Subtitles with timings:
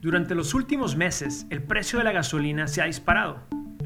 [0.00, 3.40] Durante los últimos meses, el precio de la gasolina se ha disparado.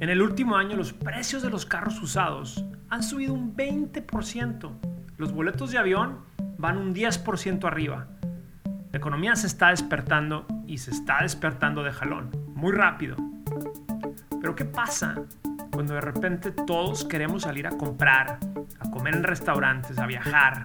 [0.00, 4.72] En el último año, los precios de los carros usados han subido un 20%.
[5.18, 6.20] Los boletos de avión
[6.56, 8.08] van un 10% arriba.
[8.90, 13.16] La economía se está despertando y se está despertando de jalón, muy rápido.
[14.40, 15.14] Pero ¿qué pasa
[15.70, 18.38] cuando de repente todos queremos salir a comprar,
[18.80, 20.64] a comer en restaurantes, a viajar?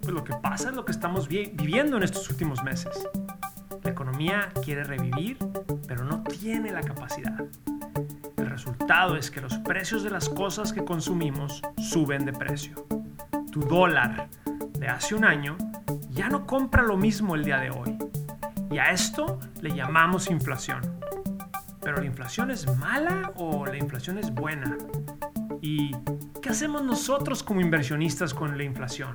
[0.00, 3.06] Pues lo que pasa es lo que estamos viviendo en estos últimos meses.
[4.02, 5.38] Economía quiere revivir,
[5.86, 7.40] pero no tiene la capacidad.
[8.36, 12.84] El resultado es que los precios de las cosas que consumimos suben de precio.
[13.52, 14.28] Tu dólar
[14.72, 15.56] de hace un año
[16.10, 17.96] ya no compra lo mismo el día de hoy.
[18.72, 20.80] Y a esto le llamamos inflación.
[21.80, 24.78] Pero la inflación es mala o la inflación es buena?
[25.60, 25.92] ¿Y
[26.42, 29.14] qué hacemos nosotros como inversionistas con la inflación?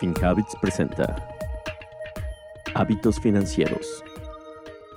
[0.00, 1.16] FinHabits presenta
[2.76, 4.04] Hábitos Financieros.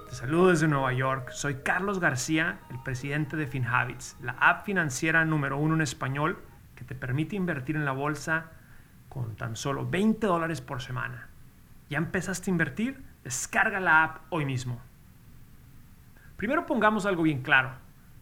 [0.10, 1.32] Te saludo desde Nueva York.
[1.32, 6.38] Soy Carlos García, el presidente de FinHabits, la app financiera número uno en español
[6.76, 8.52] que te permite invertir en la bolsa
[9.10, 11.30] con tan solo 20 dólares por semana.
[11.90, 13.04] ¿Ya empezaste a invertir?
[13.24, 14.80] Descarga la app hoy mismo.
[16.38, 17.72] Primero pongamos algo bien claro.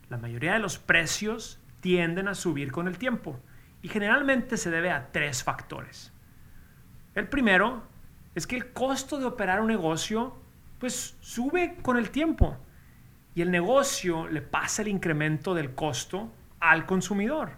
[0.10, 3.38] La mayoría de los precios tienden a subir con el tiempo
[3.82, 6.14] y generalmente se debe a tres factores.
[7.16, 7.84] El primero
[8.36, 10.36] es que el costo de operar un negocio
[10.80, 12.58] pues sube con el tiempo
[13.36, 17.52] y el negocio le pasa el incremento del costo al consumidor.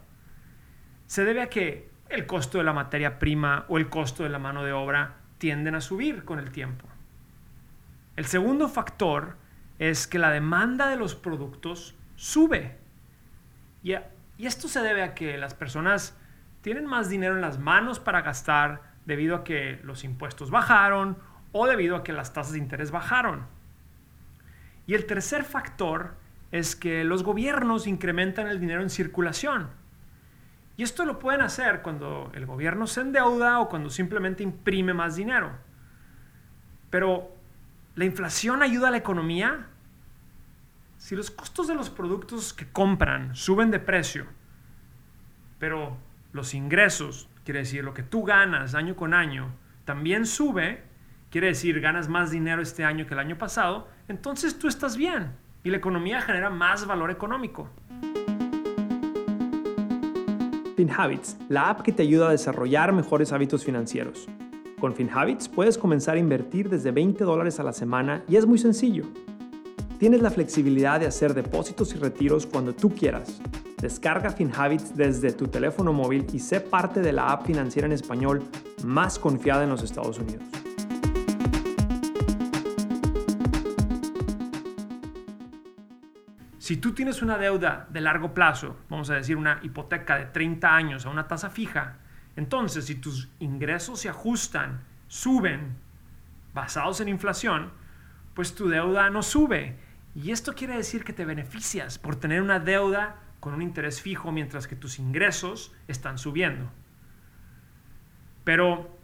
[1.07, 4.39] Se debe a que el costo de la materia prima o el costo de la
[4.39, 6.87] mano de obra tienden a subir con el tiempo.
[8.15, 9.37] El segundo factor
[9.79, 12.77] es que la demanda de los productos sube.
[13.81, 13.93] Y,
[14.37, 16.17] y esto se debe a que las personas
[16.61, 21.17] tienen más dinero en las manos para gastar debido a que los impuestos bajaron
[21.51, 23.45] o debido a que las tasas de interés bajaron.
[24.87, 26.15] Y el tercer factor
[26.53, 29.69] es que los gobiernos incrementan el dinero en circulación.
[30.77, 35.17] Y esto lo pueden hacer cuando el gobierno se endeuda o cuando simplemente imprime más
[35.17, 35.51] dinero.
[36.89, 37.35] Pero,
[37.95, 39.67] ¿la inflación ayuda a la economía?
[40.99, 44.25] Si los costos de los productos que compran suben de precio,
[45.59, 45.97] pero
[46.31, 49.51] los ingresos quiere decir lo que tú ganas año con año,
[49.85, 50.83] también sube,
[51.29, 55.31] quiere decir ganas más dinero este año que el año pasado, entonces tú estás bien
[55.63, 57.69] y la economía genera más valor económico.
[60.75, 64.27] FinHabits, la app que te ayuda a desarrollar mejores hábitos financieros.
[64.79, 68.57] Con FinHabits puedes comenzar a invertir desde 20 dólares a la semana y es muy
[68.57, 69.05] sencillo.
[70.01, 73.39] Tienes la flexibilidad de hacer depósitos y retiros cuando tú quieras
[73.79, 78.41] Descarga FinHabits desde tu teléfono móvil y sé parte de la app financiera en español
[78.83, 80.43] más confiada en los Estados Unidos.
[86.57, 90.75] Si tú tienes una deuda de largo plazo, vamos a decir una hipoteca de 30
[90.75, 91.99] años a una tasa fija,
[92.35, 95.75] entonces si tus ingresos se ajustan, suben,
[96.55, 97.69] basados en inflación,
[98.33, 99.90] pues tu deuda no sube.
[100.13, 104.31] Y esto quiere decir que te beneficias por tener una deuda con un interés fijo
[104.31, 106.69] mientras que tus ingresos están subiendo.
[108.43, 108.97] Pero,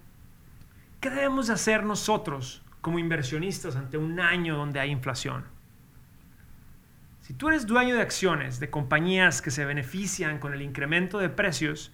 [0.99, 5.45] ¿qué debemos hacer nosotros como inversionistas ante un año donde hay inflación?
[7.21, 11.29] Si tú eres dueño de acciones de compañías que se benefician con el incremento de
[11.29, 11.93] precios,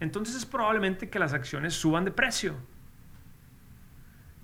[0.00, 2.56] entonces es probablemente que las acciones suban de precio.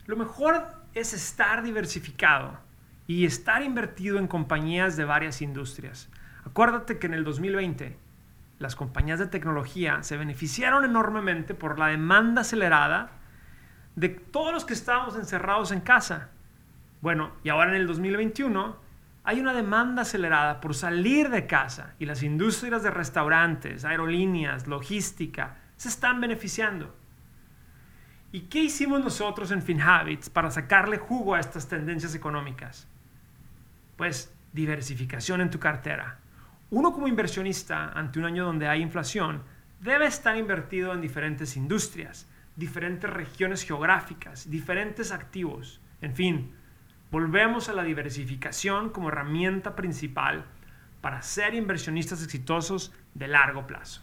[0.07, 0.65] Lo mejor
[0.95, 2.68] es estar diversificado
[3.09, 6.11] y estar invertido en compañías de varias industrias.
[6.45, 7.97] Acuérdate que en el 2020
[8.59, 13.13] las compañías de tecnología se beneficiaron enormemente por la demanda acelerada
[13.97, 16.29] de todos los que estábamos encerrados en casa.
[17.01, 18.77] Bueno, y ahora en el 2021
[19.25, 25.57] hay una demanda acelerada por salir de casa y las industrias de restaurantes, aerolíneas, logística
[25.77, 26.95] se están beneficiando.
[28.33, 32.87] ¿Y qué hicimos nosotros en FinHabits para sacarle jugo a estas tendencias económicas?
[33.99, 36.21] Pues diversificación en tu cartera
[36.71, 39.43] uno como inversionista ante un año donde hay inflación
[39.81, 45.81] debe estar invertido en diferentes industrias, diferentes regiones geográficas, diferentes activos.
[46.03, 46.53] En fin,
[47.11, 50.45] volvemos a la diversificación como herramienta principal
[51.01, 54.03] para ser inversionistas exitosos de largo plazo.